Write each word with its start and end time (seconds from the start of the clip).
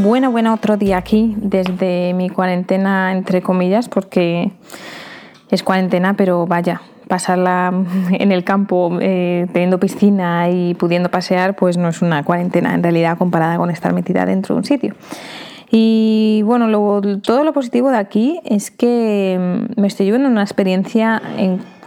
Bueno, 0.00 0.30
bueno, 0.30 0.54
otro 0.54 0.76
día 0.76 0.96
aquí 0.96 1.34
desde 1.38 2.14
mi 2.14 2.30
cuarentena, 2.30 3.12
entre 3.12 3.42
comillas, 3.42 3.88
porque 3.88 4.52
es 5.50 5.64
cuarentena, 5.64 6.14
pero 6.14 6.46
vaya, 6.46 6.82
pasarla 7.08 7.72
en 8.12 8.30
el 8.30 8.44
campo 8.44 8.96
eh, 9.00 9.48
teniendo 9.52 9.80
piscina 9.80 10.50
y 10.50 10.74
pudiendo 10.74 11.10
pasear, 11.10 11.56
pues 11.56 11.76
no 11.76 11.88
es 11.88 12.00
una 12.00 12.22
cuarentena 12.22 12.74
en 12.74 12.82
realidad 12.84 13.18
comparada 13.18 13.56
con 13.56 13.70
estar 13.70 13.92
metida 13.92 14.24
dentro 14.24 14.54
de 14.54 14.58
un 14.60 14.64
sitio. 14.64 14.94
Y 15.68 16.27
bueno, 16.48 17.00
todo 17.20 17.44
lo 17.44 17.52
positivo 17.52 17.90
de 17.90 17.98
aquí 17.98 18.40
es 18.44 18.70
que 18.70 19.36
mm, 19.38 19.80
me 19.80 19.86
estoy 19.86 20.06
llevando 20.06 20.28
una 20.28 20.42
experiencia 20.42 21.22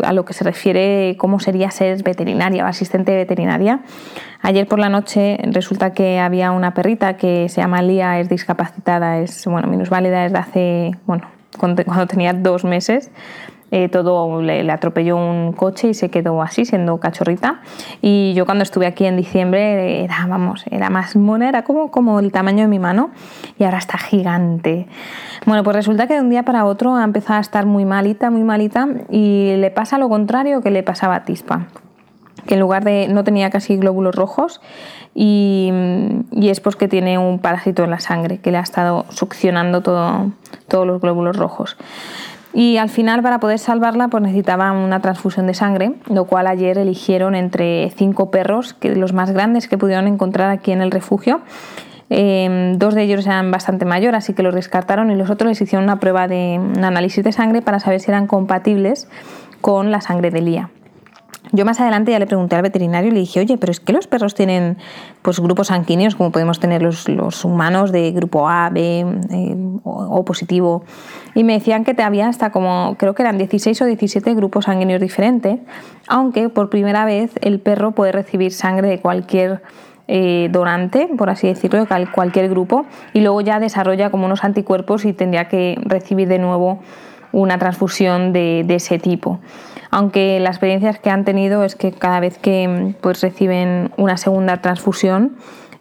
a 0.04 0.14
lo 0.14 0.24
que 0.24 0.34
se 0.34 0.44
refiere 0.44 1.16
cómo 1.18 1.40
sería 1.40 1.70
ser 1.72 2.02
veterinaria 2.04 2.64
o 2.64 2.68
asistente 2.68 3.14
veterinaria. 3.16 3.82
Ayer 4.42 4.68
por 4.68 4.80
la 4.80 4.90
noche 4.90 5.38
resulta 5.52 5.94
que 5.94 6.20
había 6.20 6.52
una 6.52 6.74
perrita 6.74 7.18
que 7.18 7.50
se 7.50 7.62
llama 7.62 7.82
Lía, 7.82 8.20
es 8.20 8.30
discapacitada, 8.30 9.20
es 9.20 9.46
bueno, 9.46 9.68
minusválida 9.68 10.24
desde 10.24 10.38
hace, 10.38 10.92
bueno, 11.06 11.28
cuando 11.58 11.84
tenía 12.08 12.34
dos 12.34 12.64
meses 12.64 13.12
eh, 13.72 13.88
todo 13.88 14.42
le, 14.42 14.70
atropelló 14.70 15.16
un 15.16 15.54
coche 15.54 15.90
y 15.90 15.94
se 15.94 16.10
quedó 16.10 16.42
así, 16.42 16.66
siendo 16.66 16.98
cachorrita. 17.00 17.62
Y 18.02 18.34
yo 18.34 18.46
cuando 18.46 18.64
estuve 18.64 18.86
aquí 18.86 19.06
en 19.06 19.16
diciembre 19.16 20.04
era, 20.04 20.26
vamos, 20.28 20.66
era 20.70 20.90
más 20.90 21.16
mona, 21.16 21.48
era 21.48 21.64
como, 21.64 22.20
el 22.20 22.32
tamaño 22.34 22.64
de 22.64 22.68
mi 22.68 22.80
mano 22.80 23.12
y 23.58 23.64
ahora 23.64 23.78
está 23.78 23.98
gigante. 23.98 24.88
Bueno, 25.46 25.64
pues 25.64 25.76
resulta 25.76 26.08
que 26.08 26.16
de 26.16 26.22
un 26.22 26.30
día 26.30 26.44
para 26.44 26.66
otro 26.66 26.96
ha 26.96 27.04
empezado 27.04 27.38
a 27.38 27.42
estar 27.42 27.66
muy 27.66 27.86
malita, 27.86 28.30
muy 28.30 28.44
malita 28.44 28.88
y 29.10 29.56
le 29.56 29.72
pasa 29.72 29.98
lo 29.98 30.10
contrario 30.10 30.62
que 30.62 30.70
le 30.70 30.84
pasaba 30.84 31.16
a 31.16 31.24
Tispa 31.24 31.68
que 32.48 32.56
en 32.56 32.60
lugar 32.60 32.84
de 32.84 33.08
no 33.08 33.24
tenía 33.24 33.52
casi 33.52 33.78
glóbulos 33.78 34.16
rojos 34.16 34.62
y, 35.14 35.72
y, 36.32 36.50
es 36.50 36.60
porque 36.60 36.88
tiene 36.88 37.20
un 37.20 37.38
parásito 37.40 37.84
en 37.84 37.92
la 37.92 38.00
sangre 38.00 38.40
que 38.40 38.50
le 38.52 38.58
ha 38.58 38.62
estado 38.62 39.06
succionando 39.10 39.82
todo, 39.82 40.32
todos 40.68 40.88
los 40.88 41.02
glóbulos 41.02 41.36
rojos. 41.36 41.78
Y 42.54 42.78
al 42.78 42.90
final, 42.90 43.22
para 43.22 43.40
poder 43.40 43.60
salvarla, 43.60 44.10
pues 44.10 44.24
necesitaba 44.24 44.72
una 44.74 45.00
transfusión 45.00 45.48
de 45.48 45.54
sangre, 45.54 45.94
lo 46.08 46.26
cual 46.26 46.48
ayer 46.48 46.78
eligieron 46.78 47.34
entre 47.36 47.92
cinco 47.96 48.30
perros, 48.30 48.74
que 48.74 48.94
los 48.96 49.14
más 49.14 49.32
grandes 49.32 49.68
que 49.68 49.78
pudieron 49.78 50.08
encontrar 50.08 50.50
aquí 50.50 50.72
en 50.72 50.82
el 50.82 50.92
refugio. 50.92 51.42
Em, 52.10 52.78
dos 52.78 52.94
de 52.94 53.04
ellos 53.04 53.26
eran 53.26 53.52
bastante 53.52 53.86
mayores, 53.86 54.18
así 54.18 54.34
que 54.34 54.44
los 54.44 54.54
descartaron 54.54 55.12
y 55.12 55.16
los 55.16 55.30
otros 55.30 55.48
les 55.48 55.62
hicieron 55.62 55.86
una 55.86 56.02
prueba 56.02 56.28
de 56.28 56.60
un 56.60 56.84
análisis 56.84 57.24
de 57.24 57.32
sangre 57.32 57.62
para 57.62 57.80
saber 57.80 58.02
si 58.02 58.12
eran 58.12 58.28
compatibles 58.28 59.08
con 59.62 59.92
la 59.92 60.02
sangre 60.02 60.30
de 60.30 60.42
Lía. 60.42 60.70
Yo 61.54 61.66
más 61.66 61.82
adelante 61.82 62.12
ya 62.12 62.20
le 62.20 62.28
pregunté 62.28 62.56
al 62.56 62.62
veterinario 62.62 63.10
y 63.10 63.14
le 63.14 63.20
dije, 63.20 63.42
oye, 63.42 63.58
pero 63.58 63.72
es 63.72 63.82
que 63.82 63.92
los 63.92 64.08
perros 64.08 64.36
tienen 64.36 64.78
pues, 65.22 65.40
grupos 65.42 65.68
sanguíneos 65.68 66.16
como 66.16 66.32
podemos 66.32 66.60
tener 66.62 66.82
los, 66.82 67.08
humanos 67.44 67.92
de 67.92 68.12
grupo 68.12 68.48
A, 68.48 68.70
B 68.70 69.00
eh, 69.32 69.56
o, 69.84 70.24
positivo. 70.24 70.86
Y 71.36 71.44
me 71.44 71.54
decían 71.54 71.84
que 71.84 72.02
había 72.02 72.30
hasta 72.30 72.52
como, 72.52 72.96
creo 72.98 73.16
que 73.16 73.24
eran 73.24 73.38
16 73.38 73.82
o 73.82 73.86
17 73.86 74.34
grupos 74.34 74.66
sanguíneos 74.66 75.02
diferentes, 75.02 75.60
aunque 76.08 76.48
por 76.48 76.70
primera 76.70 77.04
vez 77.04 77.32
el 77.42 77.60
perro 77.60 77.92
puede 77.92 78.14
recibir 78.14 78.54
sangre 78.54 78.88
de 78.88 79.02
cualquier 79.02 79.62
eh, 80.08 80.48
donante, 80.52 81.10
por 81.18 81.30
así 81.30 81.48
decirlo, 81.48 81.84
de 81.86 82.08
cualquier 82.14 82.50
grupo, 82.50 82.86
y 83.14 83.20
luego 83.20 83.42
ya 83.42 83.60
desarrolla 83.60 84.10
como 84.10 84.26
unos 84.26 84.46
anticuerpos 84.46 85.04
y 85.04 85.12
tendría 85.12 85.50
que 85.50 85.78
recibir 85.84 86.30
de 86.30 86.40
nuevo 86.40 86.80
una 87.34 87.58
transfusión 87.58 88.32
de 88.32 88.66
ese 88.70 89.00
tipo 89.00 89.40
aunque 89.92 90.40
las 90.40 90.56
experiencias 90.56 91.00
que 91.00 91.10
han 91.10 91.26
tenido 91.26 91.64
es 91.64 91.76
que 91.76 91.92
cada 91.92 92.20
vez 92.22 92.38
que 92.38 92.96
pues, 93.02 93.22
reciben 93.22 93.92
una 93.98 94.18
segunda 94.18 94.62
transfusión, 94.62 95.36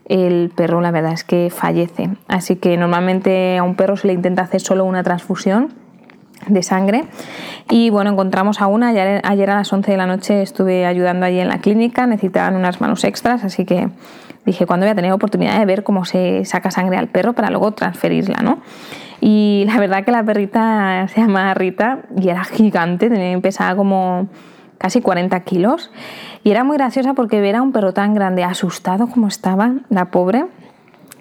el 0.06 0.50
perro 0.54 0.80
la 0.80 0.90
verdad 0.90 1.12
es 1.12 1.22
que 1.22 1.50
fallece. 1.50 2.10
Así 2.26 2.56
que 2.56 2.76
normalmente 2.76 3.56
a 3.56 3.62
un 3.62 3.76
perro 3.76 3.96
se 3.96 4.08
le 4.08 4.12
intenta 4.12 4.42
hacer 4.42 4.60
solo 4.60 4.84
una 4.84 5.04
transfusión 5.04 5.72
de 6.48 6.62
sangre. 6.64 7.04
Y 7.70 7.90
bueno 7.90 8.10
encontramos 8.10 8.60
a 8.60 8.66
una. 8.66 8.88
Ayer, 8.88 9.50
a 9.50 9.54
las 9.54 9.72
11 9.72 9.92
de 9.92 9.96
la 9.96 10.06
noche 10.06 10.42
estuve 10.42 10.86
ayudando 10.86 11.26
allí 11.26 11.38
en 11.38 11.48
la 11.48 11.58
clínica. 11.58 12.06
Necesitaban 12.08 12.56
unas 12.56 12.80
manos 12.80 13.04
extras 13.04 13.44
así 13.44 13.64
que 13.64 13.88
dije 14.44 14.66
cuando 14.66 14.86
voy 14.86 14.92
a 14.92 14.96
tener 14.96 15.12
oportunidad 15.12 15.58
de 15.58 15.66
ver 15.66 15.84
cómo 15.84 16.04
se 16.04 16.44
saca 16.44 16.72
sangre 16.72 16.96
al 16.96 17.06
perro 17.06 17.34
para 17.34 17.50
luego 17.50 17.72
transferirla 17.72 18.38
no 18.42 18.58
y 19.20 19.64
la 19.66 19.78
verdad 19.78 20.04
que 20.04 20.12
la 20.12 20.24
perrita 20.24 21.06
se 21.08 21.20
llama 21.20 21.52
Rita 21.54 22.00
y 22.16 22.28
era 22.28 22.44
gigante, 22.44 23.38
pesaba 23.42 23.76
como 23.76 24.28
casi 24.78 25.02
40 25.02 25.38
kilos. 25.40 25.90
Y 26.42 26.50
era 26.50 26.64
muy 26.64 26.78
graciosa 26.78 27.12
porque 27.12 27.40
ver 27.40 27.56
a 27.56 27.62
un 27.62 27.72
perro 27.72 27.92
tan 27.92 28.14
grande, 28.14 28.44
asustado 28.44 29.08
como 29.08 29.28
estaba, 29.28 29.74
la 29.90 30.10
pobre, 30.10 30.46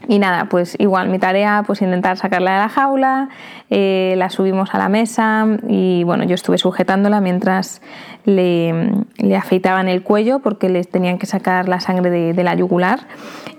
y 0.09 0.17
nada, 0.17 0.45
pues 0.45 0.75
igual 0.79 1.07
mi 1.07 1.19
tarea 1.19 1.63
pues 1.67 1.83
intentar 1.83 2.17
sacarla 2.17 2.53
de 2.53 2.57
la 2.57 2.69
jaula, 2.69 3.29
eh, 3.69 4.15
la 4.17 4.31
subimos 4.31 4.73
a 4.73 4.79
la 4.79 4.89
mesa 4.89 5.45
y 5.67 6.03
bueno, 6.03 6.23
yo 6.23 6.33
estuve 6.33 6.57
sujetándola 6.57 7.21
mientras 7.21 7.83
le, 8.25 8.89
le 9.17 9.35
afeitaban 9.37 9.87
el 9.87 10.01
cuello 10.01 10.39
porque 10.39 10.67
les 10.67 10.89
tenían 10.89 11.19
que 11.19 11.27
sacar 11.27 11.69
la 11.69 11.79
sangre 11.79 12.09
de, 12.09 12.43
la 12.43 12.55
yugular 12.55 13.01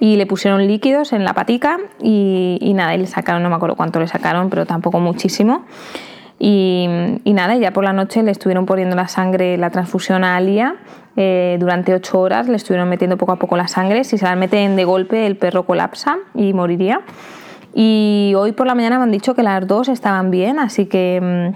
y 0.00 0.16
le 0.16 0.26
pusieron 0.26 0.66
líquidos 0.66 1.12
en 1.12 1.24
la 1.24 1.34
patica 1.34 1.78
y, 2.02 2.58
y 2.60 2.74
nada, 2.74 2.96
y 2.96 2.98
le 2.98 3.06
sacaron, 3.06 3.44
no 3.44 3.48
me 3.48 3.54
acuerdo 3.54 3.76
cuánto 3.76 4.00
le 4.00 4.08
sacaron, 4.08 4.50
pero 4.50 4.66
tampoco 4.66 4.98
muchísimo. 4.98 5.66
Y, 6.42 6.88
y, 7.22 7.32
nada, 7.34 7.54
ya 7.56 7.70
por 7.70 7.84
la 7.84 7.92
noche 7.92 8.22
le 8.22 8.30
estuvieron 8.30 8.64
poniendo 8.64 8.96
la 8.96 9.08
sangre, 9.08 9.58
la 9.58 9.68
transfusión 9.68 10.24
a 10.24 10.36
Alia. 10.36 10.76
Eh, 11.16 11.58
durante 11.60 11.92
ocho 11.92 12.18
horas 12.18 12.48
le 12.48 12.56
estuvieron 12.56 12.88
metiendo 12.88 13.18
poco 13.18 13.32
a 13.32 13.36
poco 13.36 13.58
la 13.58 13.68
sangre. 13.68 14.04
Si 14.04 14.16
se 14.16 14.24
la 14.24 14.36
meten 14.36 14.74
de 14.74 14.84
golpe, 14.84 15.26
el 15.26 15.36
perro 15.36 15.66
colapsa 15.66 16.16
y 16.34 16.54
moriría. 16.54 17.02
Y 17.74 18.32
hoy 18.38 18.52
por 18.52 18.66
la 18.66 18.74
mañana 18.74 18.96
me 18.96 19.04
han 19.04 19.10
dicho 19.10 19.34
que 19.34 19.42
las 19.42 19.66
dos 19.66 19.88
estaban 19.88 20.30
bien, 20.30 20.58
así 20.58 20.86
que. 20.86 21.52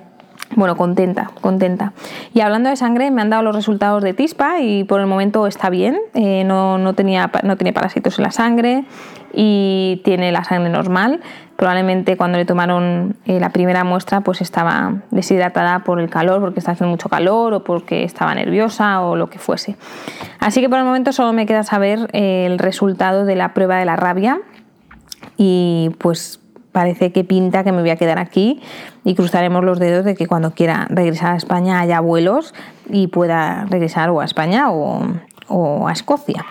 Bueno, 0.57 0.77
contenta, 0.77 1.31
contenta. 1.41 1.93
Y 2.33 2.41
hablando 2.41 2.69
de 2.69 2.77
sangre, 2.77 3.11
me 3.11 3.23
han 3.23 3.31
dado 3.31 3.43
los 3.43 3.57
resultados 3.57 4.03
de 4.03 4.13
TISPA 4.13 4.61
y 4.61 4.85
por 4.85 5.01
el 5.01 5.07
momento 5.07 5.47
está 5.47 5.71
bien, 5.71 5.99
eh, 6.15 6.45
no, 6.45 6.79
no, 6.79 6.95
tenía, 6.95 7.31
no 7.43 7.57
tiene 7.57 7.73
parásitos 7.73 8.19
en 8.19 8.25
la 8.25 8.31
sangre 8.31 8.85
y 9.33 10.01
tiene 10.05 10.31
la 10.33 10.45
sangre 10.45 10.71
normal. 10.71 11.21
Probablemente 11.57 12.17
cuando 12.17 12.39
le 12.39 12.45
tomaron 12.45 13.17
eh, 13.27 13.41
la 13.41 13.51
primera 13.51 13.85
muestra 13.85 14.21
pues 14.21 14.41
estaba 14.41 15.03
deshidratada 15.11 15.81
por 15.81 16.01
el 16.01 16.11
calor, 16.11 16.41
porque 16.41 16.61
está 16.61 16.73
haciendo 16.73 16.91
mucho 16.91 17.09
calor 17.09 17.55
o 17.55 17.65
porque 17.65 18.05
estaba 18.05 18.35
nerviosa 18.35 19.01
o 19.01 19.17
lo 19.17 19.31
que 19.31 19.39
fuese. 19.39 19.77
Así 20.41 20.61
que 20.61 20.69
por 20.69 20.79
el 20.79 20.85
momento 20.85 21.13
solo 21.13 21.33
me 21.33 21.47
queda 21.47 21.63
saber 21.63 22.11
eh, 22.13 22.47
el 22.47 22.59
resultado 22.59 23.25
de 23.25 23.35
la 23.37 23.55
prueba 23.55 23.79
de 23.79 23.85
la 23.85 23.97
rabia 23.97 24.41
y 25.37 25.91
pues 25.99 26.41
parece 26.75 27.13
que 27.13 27.25
pinta 27.25 27.65
que 27.65 27.73
me 27.73 27.81
voy 27.81 27.91
a 27.91 27.97
quedar 27.97 28.19
aquí 28.19 28.61
y 29.03 29.15
cruzaremos 29.15 29.65
los 29.65 29.79
dedos 29.79 30.05
de 30.05 30.15
que 30.15 30.27
cuando 30.27 30.51
quiera 30.51 30.87
regresar 30.91 31.33
a 31.33 31.37
España 31.37 31.81
haya 31.81 32.01
vuelos 32.01 32.53
y 32.91 33.07
pueda 33.07 33.65
regresar 33.71 34.11
o 34.11 34.21
a 34.21 34.27
España 34.27 34.71
o 34.71 35.89
a 35.89 35.93
Escocia. 35.93 36.45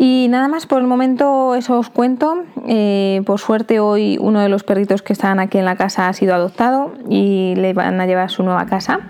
Y 0.00 0.28
nada 0.30 0.46
más, 0.46 0.66
por 0.66 0.80
el 0.80 0.86
momento 0.86 1.56
eso 1.56 1.76
os 1.76 1.90
cuento. 1.90 2.44
Eh, 2.68 3.20
por 3.26 3.40
suerte 3.40 3.80
hoy 3.80 4.16
uno 4.20 4.40
de 4.40 4.48
los 4.48 4.62
perritos 4.62 5.02
que 5.02 5.12
estaban 5.12 5.40
aquí 5.40 5.58
en 5.58 5.64
la 5.64 5.74
casa 5.74 6.08
ha 6.08 6.12
sido 6.12 6.36
adoptado 6.36 6.92
y 7.10 7.54
le 7.56 7.72
van 7.72 8.00
a 8.00 8.06
llevar 8.06 8.26
a 8.26 8.28
su 8.28 8.44
nueva 8.44 8.64
casa. 8.66 9.00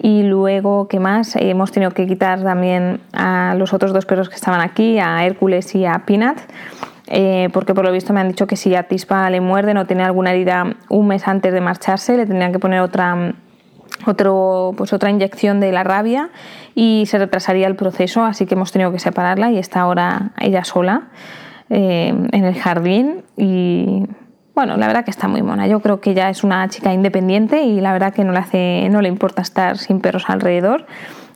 Y 0.00 0.24
luego, 0.24 0.88
¿qué 0.88 0.98
más? 0.98 1.36
hemos 1.36 1.70
tenido 1.70 1.92
que 1.92 2.08
quitar 2.08 2.42
también 2.42 3.00
a 3.12 3.54
los 3.56 3.72
otros 3.72 3.92
dos 3.92 4.04
perros 4.04 4.28
que 4.28 4.34
estaban 4.34 4.60
aquí, 4.60 4.98
a 4.98 5.24
Hércules 5.24 5.72
y 5.76 5.86
a 5.86 6.00
Peanut, 6.00 6.38
eh, 7.06 7.48
porque 7.52 7.74
por 7.74 7.84
lo 7.84 7.92
visto 7.92 8.12
me 8.12 8.20
han 8.20 8.28
dicho 8.28 8.46
que 8.46 8.56
si 8.56 8.74
a 8.74 8.84
Tispa 8.84 9.28
le 9.30 9.40
muerde 9.40 9.76
o 9.78 9.86
tiene 9.86 10.04
alguna 10.04 10.32
herida 10.32 10.76
un 10.88 11.08
mes 11.08 11.26
antes 11.26 11.52
de 11.52 11.60
marcharse, 11.60 12.16
le 12.16 12.26
tendrían 12.26 12.52
que 12.52 12.58
poner 12.58 12.80
otra 12.80 13.34
otro, 14.06 14.74
pues 14.76 14.92
otra 14.92 15.10
inyección 15.10 15.60
de 15.60 15.72
la 15.72 15.84
rabia 15.84 16.30
y 16.74 17.04
se 17.06 17.18
retrasaría 17.18 17.66
el 17.66 17.76
proceso, 17.76 18.24
así 18.24 18.46
que 18.46 18.54
hemos 18.54 18.72
tenido 18.72 18.90
que 18.90 18.98
separarla 18.98 19.50
y 19.50 19.58
está 19.58 19.80
ahora 19.80 20.32
ella 20.40 20.64
sola 20.64 21.08
eh, 21.70 22.08
en 22.08 22.44
el 22.44 22.54
jardín 22.54 23.24
y 23.36 24.06
bueno, 24.54 24.76
la 24.76 24.86
verdad 24.86 25.04
que 25.04 25.10
está 25.10 25.28
muy 25.28 25.42
mona. 25.42 25.66
Yo 25.66 25.80
creo 25.80 26.00
que 26.00 26.10
ella 26.10 26.28
es 26.28 26.44
una 26.44 26.68
chica 26.68 26.92
independiente 26.92 27.62
y 27.62 27.80
la 27.80 27.92
verdad 27.92 28.12
que 28.12 28.22
no 28.22 28.32
le, 28.32 28.38
hace, 28.38 28.88
no 28.90 29.00
le 29.00 29.08
importa 29.08 29.40
estar 29.40 29.78
sin 29.78 30.00
perros 30.00 30.24
alrededor 30.28 30.86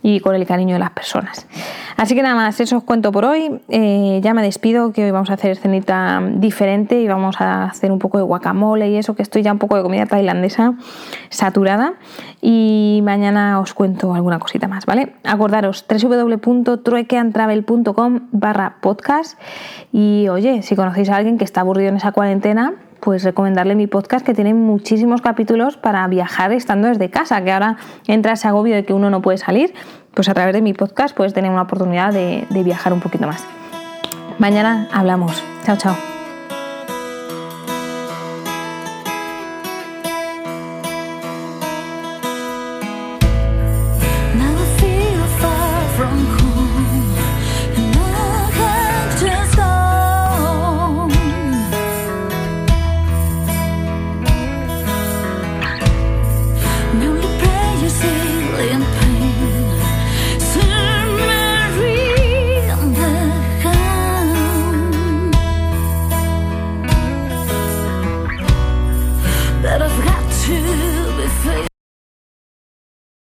y 0.07 0.21
con 0.21 0.37
el 0.37 0.47
cariño 0.47 0.75
de 0.75 0.79
las 0.79 0.91
personas. 0.91 1.49
Así 1.97 2.15
que 2.15 2.23
nada 2.23 2.37
más, 2.37 2.61
eso 2.61 2.77
os 2.77 2.85
cuento 2.85 3.11
por 3.11 3.25
hoy. 3.25 3.61
Eh, 3.69 4.21
ya 4.23 4.35
me 4.35 4.43
despido, 4.43 4.93
que 4.93 5.05
hoy 5.05 5.11
vamos 5.11 5.31
a 5.31 5.33
hacer 5.35 5.57
cenita 5.57 6.23
diferente 6.37 7.01
y 7.01 7.09
vamos 7.09 7.41
a 7.41 7.65
hacer 7.65 7.91
un 7.91 7.99
poco 7.99 8.19
de 8.19 8.23
guacamole 8.23 8.89
y 8.89 8.99
eso, 8.99 9.17
que 9.17 9.23
estoy 9.23 9.43
ya 9.43 9.51
un 9.51 9.59
poco 9.59 9.77
de 9.77 9.83
comida 9.83 10.07
tailandesa 10.07 10.75
saturada. 11.29 11.95
Y 12.41 13.01
mañana 13.03 13.59
os 13.59 13.75
cuento 13.75 14.15
alguna 14.15 14.39
cosita 14.39 14.69
más, 14.69 14.87
¿vale? 14.87 15.17
Acordaros 15.25 15.85
www.truequeantravel.com 15.89 18.29
barra 18.31 18.77
podcast. 18.81 19.41
Y 19.93 20.29
oye, 20.29 20.63
si 20.63 20.77
conocéis 20.77 21.11
a 21.11 21.17
alguien 21.17 21.37
que 21.37 21.43
está 21.43 21.63
aburrido 21.63 21.89
en 21.89 21.97
esa 21.97 22.13
cuarentena, 22.13 22.75
pues 23.01 23.25
recomendarle 23.25 23.75
mi 23.75 23.87
podcast 23.87 24.25
que 24.25 24.35
tiene 24.35 24.55
muchísimos 24.55 25.21
capítulos 25.21 25.77
para 25.77 26.07
viajar 26.09 26.53
estando 26.53 26.89
desde 26.89 27.11
casa, 27.11 27.43
que 27.43 27.53
ahora 27.53 27.77
entra 28.07 28.33
ese 28.33 28.49
agobio 28.49 28.75
de 28.75 28.85
que 28.85 28.93
uno 28.93 29.11
no 29.11 29.23
puede 29.23 29.39
salir, 29.39 29.75
pues 30.15 30.29
a 30.29 30.35
través 30.35 30.55
de 30.55 30.63
mi 30.63 30.73
podcast 30.73 31.17
puedes 31.17 31.35
tener 31.35 31.51
una 31.51 31.63
oportunidad 31.63 32.13
de, 32.13 32.47
de 32.51 32.63
viajar 32.63 32.93
un 32.93 33.01
poquito 33.01 33.27
más. 33.27 33.45
Mañana 34.39 34.89
hablamos. 34.93 35.43
Chao, 35.65 35.77
chao. 35.77 36.16